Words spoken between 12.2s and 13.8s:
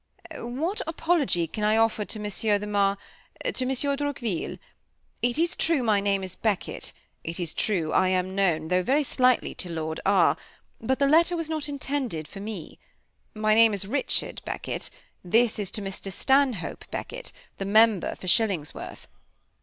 for me. My name